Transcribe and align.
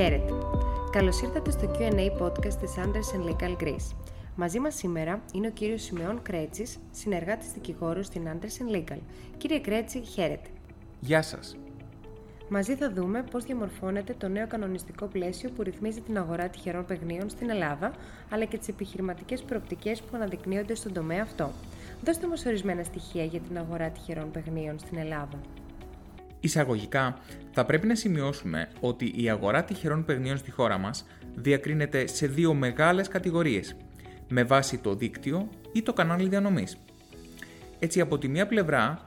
Χαίρετε! 0.00 0.32
Καλώς 0.90 1.22
ήρθατε 1.22 1.50
στο 1.50 1.70
Q&A 1.78 2.22
podcast 2.22 2.54
της 2.54 2.74
Anderson 2.76 3.30
Legal 3.30 3.62
Greece. 3.62 3.94
Μαζί 4.34 4.58
μας 4.60 4.74
σήμερα 4.74 5.22
είναι 5.32 5.46
ο 5.46 5.50
κύριος 5.50 5.82
Σιμεών 5.82 6.22
Κρέτσης, 6.22 6.78
συνεργάτης 6.90 7.52
δικηγόρου 7.52 8.04
στην 8.04 8.28
Anderson 8.28 8.76
Legal. 8.76 8.98
Κύριε 9.36 9.58
Κρέτση, 9.58 10.00
χαίρετε! 10.00 10.48
Γεια 11.00 11.22
σας! 11.22 11.56
Μαζί 12.48 12.74
θα 12.74 12.92
δούμε 12.92 13.24
πώς 13.30 13.44
διαμορφώνεται 13.44 14.14
το 14.18 14.28
νέο 14.28 14.46
κανονιστικό 14.46 15.06
πλαίσιο 15.06 15.50
που 15.50 15.62
ρυθμίζει 15.62 16.00
την 16.00 16.18
αγορά 16.18 16.48
τυχερών 16.48 16.84
παιγνίων 16.84 17.30
στην 17.30 17.50
Ελλάδα, 17.50 17.92
αλλά 18.30 18.44
και 18.44 18.58
τις 18.58 18.68
επιχειρηματικές 18.68 19.42
προοπτικές 19.42 20.00
που 20.00 20.10
αναδεικνύονται 20.14 20.74
στον 20.74 20.92
τομέα 20.92 21.22
αυτό. 21.22 21.50
Δώστε 22.04 22.26
μας 22.26 22.46
ορισμένα 22.46 22.82
στοιχεία 22.82 23.24
για 23.24 23.40
την 23.40 23.58
αγορά 23.58 23.90
τυχερών 23.90 24.30
παιγνίων 24.30 24.78
στην 24.78 24.98
Ελλάδα. 24.98 25.40
Εισαγωγικά, 26.40 27.18
θα 27.52 27.64
πρέπει 27.64 27.86
να 27.86 27.94
σημειώσουμε 27.94 28.68
ότι 28.80 29.12
η 29.16 29.30
αγορά 29.30 29.64
τυχερών 29.64 30.04
παιγνίων 30.04 30.36
στη 30.36 30.50
χώρα 30.50 30.78
μας 30.78 31.06
διακρίνεται 31.34 32.06
σε 32.06 32.26
δύο 32.26 32.54
μεγάλες 32.54 33.08
κατηγορίες, 33.08 33.76
με 34.28 34.42
βάση 34.44 34.78
το 34.78 34.94
δίκτυο 34.94 35.48
ή 35.72 35.82
το 35.82 35.92
κανάλι 35.92 36.28
διανομής. 36.28 36.76
Έτσι, 37.78 38.00
από 38.00 38.18
τη 38.18 38.28
μία 38.28 38.46
πλευρά, 38.46 39.06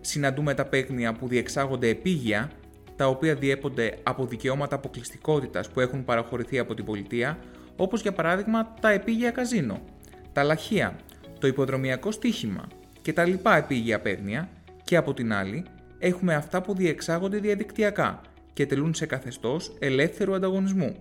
συναντούμε 0.00 0.54
τα 0.54 0.64
παίγνια 0.64 1.12
που 1.12 1.28
διεξάγονται 1.28 1.88
επίγεια, 1.88 2.50
τα 2.96 3.06
οποία 3.06 3.34
διέπονται 3.34 3.98
από 4.02 4.26
δικαιώματα 4.26 4.74
αποκλειστικότητας 4.74 5.70
που 5.70 5.80
έχουν 5.80 6.04
παραχωρηθεί 6.04 6.58
από 6.58 6.74
την 6.74 6.84
πολιτεία, 6.84 7.38
όπως 7.76 8.02
για 8.02 8.12
παράδειγμα 8.12 8.74
τα 8.80 8.90
επίγεια 8.90 9.30
καζίνο, 9.30 9.80
τα 10.32 10.42
λαχεία, 10.42 10.96
το 11.38 11.46
υποδρομιακό 11.46 12.10
στοίχημα 12.10 12.68
και 13.02 13.12
τα 13.12 13.24
λοιπά 13.24 13.56
επίγεια 13.56 14.00
παίγνια 14.00 14.48
και 14.84 14.96
από 14.96 15.14
την 15.14 15.32
άλλη 15.32 15.64
έχουμε 16.04 16.34
αυτά 16.34 16.62
που 16.62 16.74
διεξάγονται 16.74 17.38
διαδικτυακά 17.38 18.20
και 18.52 18.66
τελούν 18.66 18.94
σε 18.94 19.06
καθεστώς 19.06 19.76
ελεύθερου 19.78 20.34
ανταγωνισμού. 20.34 20.96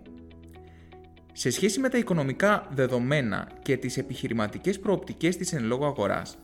Σε 1.34 1.50
σχέση 1.50 1.80
με 1.80 1.90
τα 1.90 1.98
οικονομικά 1.98 2.68
δεδομένα 2.74 3.48
και 3.62 3.78
τις 3.78 3.98
επιχειρηματικές 3.98 4.80
προοπτικές 4.80 5.38
της 5.38 5.54
εν 5.54 5.64
λόγω 5.64 5.86
αγοράς, 5.86 6.38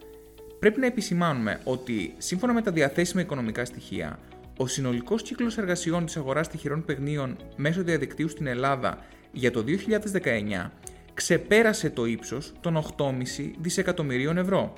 πρέπει 0.59 0.79
να 0.79 0.85
επισημάνουμε 0.85 1.59
ότι 1.63 2.13
σύμφωνα 2.17 2.53
με 2.53 2.61
τα 2.61 2.71
διαθέσιμα 2.71 3.21
οικονομικά 3.21 3.65
στοιχεία, 3.65 4.19
ο 4.57 4.67
συνολικός 4.67 5.21
κύκλος 5.21 5.57
εργασιών 5.57 6.05
της 6.05 6.17
αγοράς 6.17 6.47
τυχερών 6.47 6.85
παιγνίων 6.85 7.37
μέσω 7.55 7.83
διαδικτύου 7.83 8.29
στην 8.29 8.47
Ελλάδα 8.47 8.97
για 9.31 9.51
το 9.51 9.63
2019 9.63 10.71
ξεπέρασε 11.13 11.89
το 11.89 12.05
ύψος 12.05 12.53
των 12.61 12.83
8,5 12.97 13.51
δισεκατομμυρίων 13.59 14.37
ευρώ. 14.37 14.73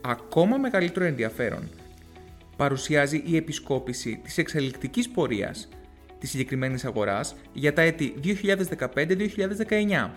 Ακόμα 0.00 0.56
μεγαλύτερο 0.56 1.04
ενδιαφέρον 1.04 1.68
παρουσιάζει 2.56 3.22
η 3.26 3.36
επισκόπηση 3.36 4.20
της 4.22 4.38
εξελικτικής 4.38 5.08
πορείας 5.08 5.68
της 6.18 6.30
συγκεκριμένης 6.30 6.84
αγοράς 6.84 7.34
για 7.52 7.72
τα 7.72 7.82
έτη 7.82 8.14
2015-2019. 8.22 10.10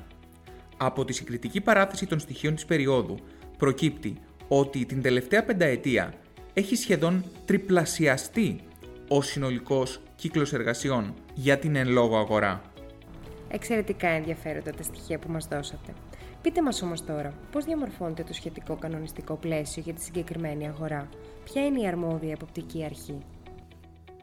Από 0.78 1.06
τη 1.06 1.14
συγκριτική 1.14 1.62
παράθεση 1.62 2.06
των 2.06 2.20
στοιχείων 2.20 2.56
της 2.56 2.66
περίοδου 2.66 3.18
προκύπτει 3.58 4.18
ότι 4.48 4.86
την 4.86 5.02
τελευταία 5.02 5.44
πενταετία 5.44 6.14
έχει 6.54 6.76
σχεδόν 6.76 7.24
τριπλασιαστεί 7.46 8.60
ο 9.08 9.22
συνολικός 9.22 10.02
κύκλος 10.16 10.54
εργασιών 10.54 11.14
για 11.34 11.58
την 11.58 11.76
εν 11.76 11.88
λόγω 11.88 12.18
αγορά. 12.18 12.62
Εξαιρετικά 13.50 14.08
ενδιαφέροντα 14.08 14.72
τα 14.72 14.84
στοιχεία 14.84 15.20
που 15.20 15.32
μας 15.32 15.48
δώσατε. 15.48 15.94
Πείτε 16.42 16.62
μας 16.62 16.82
όμως 16.82 17.06
τώρα, 17.06 17.34
πώς 17.52 17.66
διαμορφώνεται 17.66 18.24
το 18.24 18.34
σχετικό 18.34 18.76
κανονιστικό 18.76 19.36
πλαίσιο 19.36 19.82
για 19.86 19.94
τη 19.94 20.02
συγκεκριμένη 20.04 20.68
αγορά; 20.68 21.10
Ποια 21.44 21.66
είναι 21.66 21.82
η 21.82 21.88
αρμόδια 21.88 22.32
εποπτική 22.32 22.84
αρχή; 22.84 23.18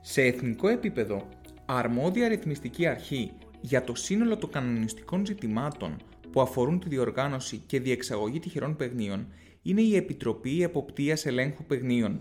Σε 0.01 0.23
εθνικό 0.23 0.69
επίπεδο, 0.69 1.29
αρμόδια 1.67 2.29
ρυθμιστική 2.29 2.87
αρχή 2.87 3.33
για 3.61 3.85
το 3.85 3.95
σύνολο 3.95 4.37
των 4.37 4.51
κανονιστικών 4.51 5.27
ζητημάτων 5.27 5.97
που 6.31 6.41
αφορούν 6.41 6.81
τη 6.81 6.89
διοργάνωση 6.89 7.63
και 7.67 7.81
διεξαγωγή 7.81 8.39
τυχερών 8.39 8.77
παιγνίων 8.77 9.27
είναι 9.63 9.81
η 9.81 9.97
Επιτροπή 9.97 10.63
Εποπτείας 10.63 11.27
Ελέγχου 11.27 11.65
Παιγνίων. 11.65 12.21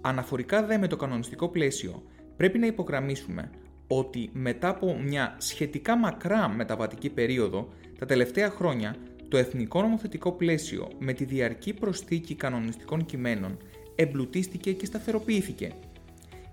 Αναφορικά 0.00 0.64
δε 0.66 0.78
με 0.78 0.86
το 0.86 0.96
κανονιστικό 0.96 1.48
πλαίσιο, 1.48 2.02
πρέπει 2.36 2.58
να 2.58 2.66
υπογραμμίσουμε 2.66 3.50
ότι 3.88 4.30
μετά 4.32 4.68
από 4.68 4.98
μια 4.98 5.34
σχετικά 5.38 5.96
μακρά 5.96 6.48
μεταβατική 6.48 7.10
περίοδο, 7.10 7.68
τα 7.98 8.06
τελευταία 8.06 8.50
χρόνια 8.50 8.96
το 9.28 9.36
εθνικό 9.36 9.82
νομοθετικό 9.82 10.32
πλαίσιο 10.32 10.88
με 10.98 11.12
τη 11.12 11.24
διαρκή 11.24 11.72
προσθήκη 11.72 12.34
κανονιστικών 12.34 13.04
κειμένων 13.04 13.56
εμπλουτίστηκε 13.94 14.72
και 14.72 14.86
σταθεροποιήθηκε. 14.86 15.72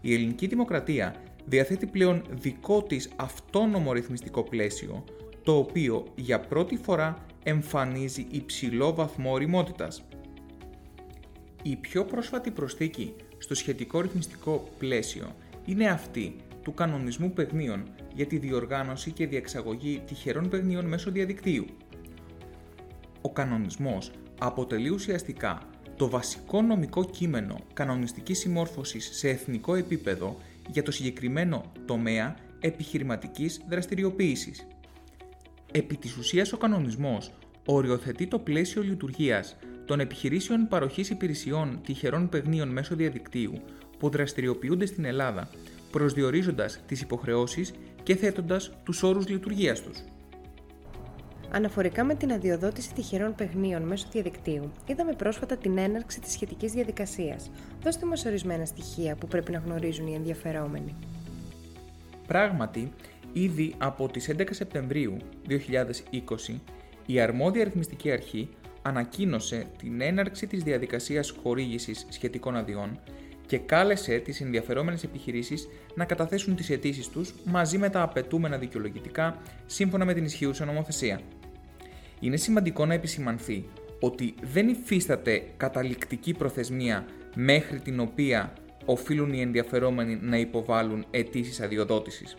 Η 0.02 0.14
ελληνική 0.14 0.48
δημοκρατία 0.48 1.16
διαθέτει 1.46 1.86
πλέον 1.86 2.24
δικό 2.30 2.84
της 2.84 3.10
αυτόνομο 3.16 3.94
ρυθμιστικό 3.94 4.44
πλαίσιο, 4.44 5.04
το 5.44 5.58
οποίο 5.58 6.06
για 6.16 6.40
πρώτη 6.40 6.78
φορά 6.78 7.26
εμφανίζει 7.44 8.28
υψηλό 8.30 8.94
βαθμό 8.94 9.32
οριμότητας. 9.32 10.04
Η 11.64 11.76
πιο 11.76 12.06
πρόσφατη 12.06 12.52
προσθήκη 12.52 13.14
στο 13.38 13.56
σχετικό 13.56 14.02
ρυθμιστικό 14.02 14.68
πλαίσιο 14.78 15.36
είναι 15.66 15.90
αυτή 15.90 16.36
του 16.66 16.74
κανονισμού 16.74 17.32
παιγνίων 17.32 17.84
για 18.14 18.26
τη 18.26 18.38
διοργάνωση 18.38 19.12
και 19.12 19.28
διεξαγωγή 19.28 20.02
τυχερών 20.08 20.50
παιγνίων 20.50 20.86
μέσω 20.86 21.12
διαδικτύου. 21.12 21.66
Ο 23.22 23.32
κανονισμός 23.32 24.12
αποτελεί 24.40 24.90
ουσιαστικά 24.90 25.62
το 25.96 26.10
βασικό 26.10 26.62
νομικό 26.62 27.06
κείμενο 27.06 27.60
κανονιστικής 27.74 28.40
συμμόρφωσης 28.40 29.10
σε 29.18 29.30
εθνικό 29.30 29.76
επίπεδο 29.76 30.38
για 30.70 30.84
το 30.84 30.92
συγκεκριμένο 30.92 31.72
τομέα 31.86 32.36
επιχειρηματικής 32.60 33.62
δραστηριοποίησης. 33.70 34.68
Επί 35.72 35.98
της 35.98 36.18
ουσίας 36.18 36.54
ο 36.54 36.58
κανονισμός 36.58 37.32
οριοθετεί 37.66 38.28
το 38.28 38.40
πλαίσιο 38.40 38.82
λειτουργίας 38.82 39.56
των 39.86 40.00
επιχειρήσεων 40.00 40.68
παροχής 40.68 41.10
υπηρεσιών 41.10 41.80
τυχερών 41.86 42.30
παιγνίων 42.30 42.68
μέσω 42.68 42.96
διαδικτύου 42.96 43.62
που 44.00 44.10
δραστηριοποιούνται 44.10 44.86
στην 44.86 45.06
Ελλάδα 45.06 45.50
προσδιορίζοντας 45.96 46.80
τις 46.86 47.02
υποχρεώσεις 47.02 47.74
και 48.04 48.16
θέτοντας 48.16 48.72
τους 48.84 49.04
όρους 49.04 49.28
λειτουργίας 49.28 49.82
τους. 49.82 49.98
Αναφορικά 51.52 52.04
με 52.04 52.16
την 52.16 52.32
αδειοδότηση 52.32 52.94
τυχερών 52.94 53.36
παιχνίων 53.36 53.82
μέσω 53.82 54.08
διαδικτύου, 54.12 54.72
είδαμε 54.88 55.14
πρόσφατα 55.14 55.58
την 55.58 55.78
έναρξη 55.78 56.20
της 56.20 56.32
σχετικής 56.32 56.72
διαδικασίας. 56.72 57.52
Δώστε 57.84 58.06
μας 58.06 58.26
ορισμένα 58.26 58.66
στοιχεία 58.66 59.16
που 59.16 59.28
πρέπει 59.28 59.52
να 59.52 59.58
γνωρίζουν 59.58 60.08
οι 60.08 60.14
ενδιαφερόμενοι. 60.14 60.96
Πράγματι, 62.28 62.92
ήδη 63.34 63.76
από 63.78 64.08
τις 64.08 64.30
11 64.30 64.54
Σεπτεμβρίου 64.54 65.18
2020, 65.48 66.62
η 67.06 67.20
αρμόδια 67.20 67.62
αριθμιστική 67.62 68.12
αρχή 68.12 68.50
ανακοίνωσε 68.82 69.68
την 69.78 70.02
έναρξη 70.02 70.48
της 70.48 70.64
διαδικασίας 70.64 71.34
χορήγησης 71.44 72.06
σχετικών 72.10 72.56
αδειών 72.56 73.00
και 73.46 73.58
κάλεσε 73.58 74.18
τις 74.18 74.42
ενδιαφερόμενες 74.42 75.04
επιχειρήσεις 75.04 75.68
να 75.96 76.06
καταθέσουν 76.06 76.56
τις 76.56 76.70
αιτήσεις 76.70 77.08
τους 77.08 77.34
μαζί 77.46 77.78
με 77.78 77.90
τα 77.90 78.02
απαιτούμενα 78.02 78.58
δικαιολογητικά 78.58 79.42
σύμφωνα 79.66 80.06
με 80.06 80.14
την 80.14 80.26
ισχύουσα 80.26 80.66
νομοθεσία. 80.66 81.20
Είναι 82.20 82.38
σημαντικό 82.38 82.86
να 82.86 82.94
επισημανθεί 82.94 83.66
ότι 84.00 84.34
δεν 84.42 84.68
υφίσταται 84.68 85.44
καταληκτική 85.58 86.34
προθεσμία 86.34 87.06
μέχρι 87.36 87.80
την 87.80 88.00
οποία 88.00 88.54
οφείλουν 88.86 89.34
οι 89.34 89.42
ενδιαφερόμενοι 89.42 90.20
να 90.22 90.38
υποβάλουν 90.38 91.06
αιτήσεις 91.12 91.62
αδειοδότησης. 91.62 92.38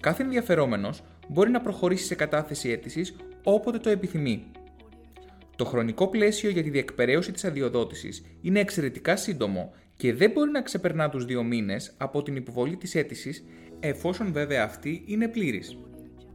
Κάθε 0.00 0.22
ενδιαφερόμενος 0.22 1.02
μπορεί 1.28 1.50
να 1.50 1.60
προχωρήσει 1.60 2.04
σε 2.04 2.14
κατάθεση 2.14 2.70
αίτησης 2.70 3.16
όποτε 3.44 3.78
το 3.78 3.90
επιθυμεί. 3.90 4.44
Το 5.56 5.64
χρονικό 5.64 6.08
πλαίσιο 6.08 6.50
για 6.50 6.62
τη 6.62 6.70
διεκπαιρέωση 6.70 7.32
της 7.32 7.44
αδειοδότησης 7.44 8.24
είναι 8.40 8.60
εξαιρετικά 8.60 9.16
σύντομο 9.16 9.74
και 9.96 10.14
δεν 10.14 10.30
μπορεί 10.30 10.50
να 10.50 10.62
ξεπερνά 10.62 11.08
τους 11.08 11.24
δύο 11.24 11.42
μήνες 11.42 11.94
από 11.96 12.22
την 12.22 12.36
υποβολή 12.36 12.76
της 12.76 12.94
αίτησης, 12.94 13.44
εφόσον 13.80 14.32
βέβαια 14.32 14.64
αυτή 14.64 15.02
είναι 15.06 15.28
πλήρης. 15.28 15.78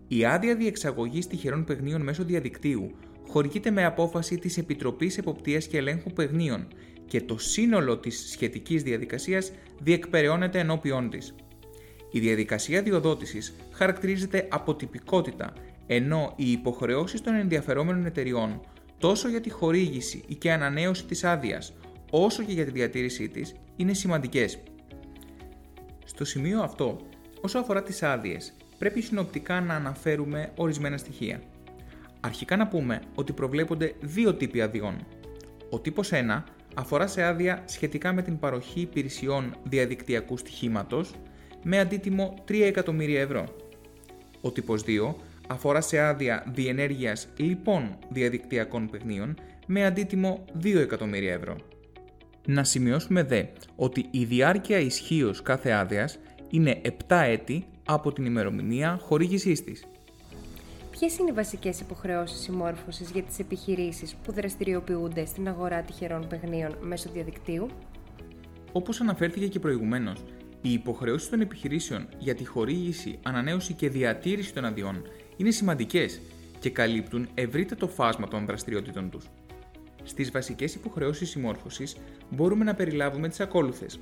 Η 0.08 0.26
άδεια 0.26 0.56
διεξαγωγής 0.56 1.28
τυχερών 1.28 1.64
παιγνίων 1.64 2.02
μέσω 2.02 2.24
διαδικτύου 2.24 2.92
χορηγείται 3.28 3.72
με 3.72 3.86
απόφαση 3.86 4.38
της 4.38 4.58
Επιτροπής 4.58 5.18
Εποπτείας 5.18 5.68
και 5.68 5.78
Ελέγχου 5.78 6.12
Παιγνίων 6.12 6.68
και 7.06 7.22
το 7.22 7.38
σύνολο 7.38 7.98
της 7.98 8.30
σχετικής 8.30 8.84
διαδικασίας 8.84 9.52
διεκπεραιώνεται 9.82 10.60
ενώπιόν 10.60 11.10
της. 11.10 11.36
Η 12.12 12.20
διαδικασία 12.20 12.82
διοδότησης 12.82 13.56
χαρακτηρίζεται 13.72 14.48
από 14.52 14.76
τυπικότητα, 14.76 15.54
ενώ 15.88 16.34
οι 16.36 16.52
υποχρεώσεις 16.52 17.22
των 17.22 17.34
ενδιαφερόμενων 17.36 18.06
εταιριών 18.06 18.62
τόσο 19.02 19.28
για 19.28 19.42
τη 19.42 19.50
χορήγηση 19.50 20.24
ή 20.28 20.36
και 20.36 20.52
ανανέωση 20.52 21.06
της 21.06 21.24
άδειας, 21.24 21.74
όσο 22.12 22.44
και 22.44 22.52
για 22.52 22.66
τη 22.66 22.72
διατήρησή 22.72 23.30
της, 23.30 23.56
είναι 23.76 23.94
σημαντικές. 23.94 24.60
Στο 26.06 26.26
σημείο 26.26 26.62
αυτό, 26.62 26.98
όσο 27.42 27.60
αφορά 27.60 27.84
τις 27.84 28.04
άδειες, 28.04 28.54
πρέπει 28.78 29.02
συνοπτικά 29.02 29.62
να 29.62 29.74
αναφέρουμε 29.74 30.52
ορισμένα 30.56 30.98
στοιχεία. 30.98 31.42
Αρχικά 32.20 32.58
να 32.58 32.68
πούμε 32.68 33.02
ότι 33.16 33.34
προβλέπονται 33.34 33.94
δύο 34.02 34.34
τύποι 34.34 34.62
αδειών. 34.62 35.08
Ο 35.70 35.80
τύπος 35.80 36.12
1 36.12 36.44
αφορά 36.76 37.08
σε 37.08 37.24
άδεια 37.24 37.64
σχετικά 37.66 38.14
με 38.14 38.22
την 38.22 38.40
παροχή 38.40 38.80
υπηρεσιών 38.80 39.56
διαδικτυακού 39.64 40.38
στοιχήματος 40.38 41.14
με 41.64 41.80
αντίτιμο 41.80 42.34
3 42.48 42.62
εκατομμύρια 42.62 43.22
ευρώ. 43.22 43.56
Ο 44.42 44.52
τύπος 44.52 44.84
2 44.84 45.16
αφορά 45.52 45.82
σε 45.82 46.00
άδεια 46.00 46.44
διενέργειας 46.54 47.28
λοιπόν 47.38 47.98
διαδικτυακών 48.10 48.90
παιχνίων 48.90 49.36
με 49.68 49.86
αντίτιμο 49.86 50.46
2 50.64 50.76
εκατομμύρια 50.76 51.34
ευρώ. 51.34 51.56
Να 52.46 52.64
σημειώσουμε 52.64 53.24
δε 53.24 53.44
ότι 53.76 54.06
η 54.12 54.24
διάρκεια 54.24 54.78
ισχύως 54.78 55.42
κάθε 55.42 55.72
άδειας 55.72 56.20
είναι 56.50 56.82
7 56.84 56.90
έτη 57.08 57.66
από 57.86 58.14
την 58.14 58.26
ημερομηνία 58.26 58.98
χορήγησής 59.02 59.64
της. 59.64 59.86
Ποιες 60.92 61.18
είναι 61.18 61.30
οι 61.30 61.34
βασικές 61.34 61.80
υποχρεώσεις 61.80 62.40
συμμόρφωσης 62.40 63.10
για 63.10 63.24
τις 63.24 63.40
επιχειρήσεις 63.40 64.16
που 64.16 64.32
δραστηριοποιούνται 64.32 65.26
στην 65.26 65.48
αγορά 65.48 65.82
τυχερών 65.82 66.28
παιχνίων 66.28 66.78
μέσω 66.82 67.10
διαδικτύου; 67.14 67.68
Όπως 68.72 69.02
αναφέρθηκε 69.02 69.48
και 69.48 69.60
προηγουμένως, 69.60 70.24
οι 70.62 70.72
υποχρεώσεις 70.72 71.30
των 71.30 71.42
επιχειρήσεων 71.42 72.08
για 72.18 72.36
τη 72.36 72.46
χορήγηση, 72.46 73.20
ανανέωση 73.24 73.74
και 73.74 73.90
διατήρηση 73.90 74.54
των 74.54 74.66
αδειών 74.66 75.02
είναι 75.42 75.52
σημαντικές 75.52 76.22
και 76.60 76.70
καλύπτουν 76.70 77.30
ευρύτερο 77.34 77.88
φάσμα 77.88 78.28
των 78.28 78.46
δραστηριοτήτων 78.46 79.10
τους. 79.10 79.26
Στις 80.04 80.32
βασικές 80.32 80.76
υποχρεώσεις 80.76 81.30
συμμόρφωσης 81.30 81.96
μπορούμε 82.30 82.64
να 82.64 82.74
περιλάβουμε 82.74 83.30
τις 83.30 83.40
ακόλουθες: 83.40 84.00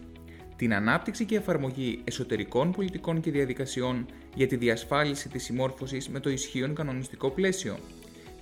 την 0.56 0.74
ανάπτυξη 0.74 1.26
και 1.26 1.36
εφαρμογή 1.36 2.02
εσωτερικών 2.04 2.72
πολιτικών 2.72 3.22
και 3.22 3.32
διαδικασιών 3.32 4.06
για 4.36 4.48
τη 4.48 4.56
διασφάλιση 4.56 5.30
της 5.30 5.44
συμμόρφωσης 5.44 6.10
με 6.10 6.20
το 6.20 6.30
ισχύον 6.30 6.76
κανονιστικό 6.76 7.30
πλαίσιο, 7.30 7.78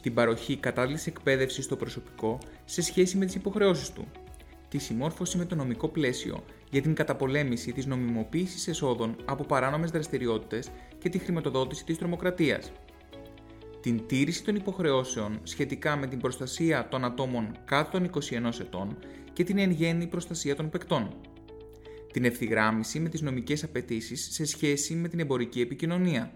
την 0.02 0.14
παροχή 0.14 0.58
κατάλληλης 0.58 1.08
εκπαίδευσης 1.08 1.66
στο 1.66 1.76
προσωπικό 1.76 2.38
σε 2.66 2.82
σχέση 2.82 3.18
με 3.18 3.26
τις 3.26 3.36
υποχρεώσεις 3.36 3.92
του, 3.92 4.08
τη 4.70 4.78
συμμόρφωση 4.78 5.38
με 5.38 5.46
το 5.46 5.56
νομικό 5.56 5.88
πλαίσιο 5.88 6.44
για 6.70 6.82
την 6.82 6.94
καταπολέμηση 6.94 7.72
της 7.72 7.86
νομιμοποίησης 7.86 8.68
εσόδων 8.68 9.16
από 9.26 9.44
παράνομες 9.44 9.92
δραστηριότητες 9.92 10.70
και 11.00 11.10
τη 11.10 11.18
χρηματοδότηση 11.18 11.86
της 11.86 11.98
τρομοκρατίας, 11.98 12.72
την 13.82 14.08
τήρηση 14.08 14.44
των 14.44 14.56
υποχρεώσεων 14.56 15.40
σχετικά 15.44 15.96
με 15.96 16.08
την 16.08 16.20
προστασία 16.20 16.88
των 16.88 17.06
ατόμων 17.06 17.58
κάτω 17.66 17.92
των 17.92 18.10
21 18.14 18.60
ετών 18.60 18.98
και 19.34 19.44
την 19.44 19.58
εν 19.58 19.72
γέννη 19.72 20.08
προστασία 20.08 20.56
των 20.56 20.70
παικτών. 20.70 21.16
Την 22.12 22.26
ευθυγράμμιση 22.26 23.00
με 23.00 23.10
τις 23.10 23.22
νομικές 23.22 23.64
απαιτήσεις 23.64 24.28
σε 24.32 24.46
σχέση 24.46 24.96
με 24.96 25.08
την 25.08 25.20
εμπορική 25.20 25.62
επικοινωνία, 25.62 26.32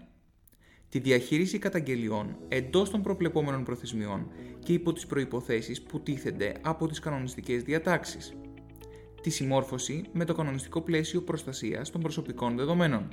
τη 0.88 0.98
διαχείριση 0.98 1.58
καταγγελιών 1.58 2.36
εντός 2.48 2.90
των 2.90 3.02
προβλεπόμενων 3.02 3.64
προθεσμιών 3.64 4.30
και 4.58 4.72
υπό 4.72 4.92
τις 4.92 5.06
προϋποθέσεις 5.06 5.82
που 5.82 6.00
τίθενται 6.00 6.52
από 6.62 6.86
τις 6.86 6.98
κανονιστικές 6.98 7.62
διατάξεις, 7.62 8.32
τη 9.22 9.30
συμμόρφωση 9.30 10.04
με 10.12 10.24
το 10.24 10.34
κανονιστικό 10.34 10.80
πλαίσιο 10.80 11.22
προστασίας 11.22 11.90
των 11.90 12.00
προσωπικών 12.00 12.56
δεδομένων. 12.56 13.08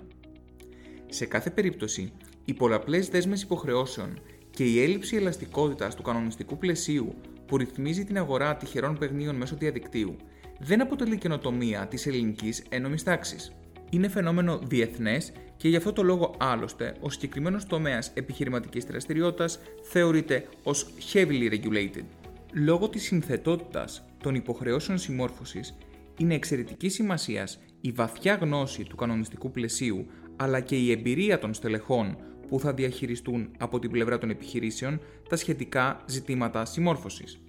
Σε 1.08 1.26
κάθε 1.26 1.50
περίπτωση, 1.50 2.12
οι 2.50 2.54
πολλαπλές 2.54 3.08
δέσμες 3.08 3.42
υποχρεώσεων 3.42 4.20
και 4.50 4.64
η 4.64 4.82
έλλειψη 4.84 5.16
ελαστικότητας 5.16 5.96
του 5.96 6.02
κανονιστικού 6.02 6.58
πλαισίου 6.58 7.16
που 7.46 7.58
ρυθμίζει 7.58 8.04
την 8.04 8.18
αγορά 8.18 8.56
τυχερών 8.56 8.98
παιχνίων 8.98 9.36
μέσω 9.36 9.56
διαδικτύου 9.56 10.16
δεν 10.60 10.82
αποτελεί 10.82 11.18
καινοτομία 11.18 11.88
της 11.88 12.08
ελληνικής 12.08 12.64
ένωμης 12.70 13.04
τάξης. 13.04 13.52
Είναι 13.90 14.08
φαινόμενο 14.08 14.60
διεθνές 14.64 15.32
και 15.58 15.70
γι' 15.70 15.76
αυτό 15.76 15.94
το 15.94 16.04
λόγο 16.04 16.36
άλλωστε 16.38 16.96
ο 17.00 17.10
συγκεκριμένος 17.10 17.66
τομέας 17.66 18.12
επιχειρηματικής 18.14 18.84
δραστηριότητας 18.84 19.60
θεωρείται 19.84 20.48
ως 20.64 20.88
heavily 21.14 21.52
regulated. 21.52 22.04
Λόγω 22.54 22.90
της 22.90 23.04
συνθετότητας 23.04 24.06
των 24.24 24.36
υποχρεώσεων 24.36 24.98
συμμόρφωσης, 24.98 25.78
είναι 26.18 26.36
εξαιρετική 26.36 26.90
σημασία 26.90 27.48
η 27.82 27.92
βαθιά 27.92 28.36
γνώση 28.42 28.84
του 28.84 28.96
κανονιστικού 28.96 29.52
πλαισίου 29.52 30.06
αλλά 30.42 30.60
και 30.60 30.76
η 30.76 30.92
εμπειρία 30.92 31.40
των 31.40 31.54
στελεχών 31.54 32.18
που 32.50 32.60
θα 32.60 32.74
διαχειριστούν 32.74 33.52
από 33.58 33.80
την 33.80 33.92
πλευρά 33.92 34.18
των 34.18 34.30
επιχειρήσεων 34.30 35.02
τα 35.30 35.36
σχετικά 35.36 36.04
ζητήματα 36.06 36.66
συμμόρφωσης. 36.66 37.40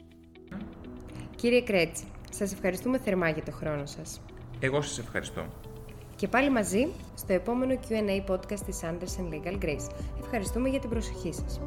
Κύριε 1.36 1.62
Κρέτσι, 1.62 2.04
σας 2.30 2.52
ευχαριστούμε 2.52 2.98
θερμά 2.98 3.28
για 3.28 3.42
το 3.42 3.50
χρόνο 3.50 3.86
σας. 3.86 4.20
Εγώ 4.60 4.80
σας 4.82 4.98
ευχαριστώ. 4.98 5.46
Και 6.16 6.28
πάλι 6.28 6.50
μαζί 6.50 6.88
στο 7.14 7.32
επόμενο 7.32 7.80
Q&A 7.88 8.30
podcast 8.30 8.60
της 8.66 8.80
Anderson 8.82 9.34
Legal 9.34 9.64
Grace. 9.64 9.90
Ευχαριστούμε 10.22 10.68
για 10.68 10.80
την 10.80 10.90
προσοχή 10.90 11.32
σας. 11.32 11.60